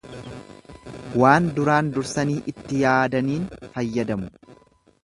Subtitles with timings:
[1.23, 4.57] Waan duraan dursanii itti yaadaniin fayyadamu.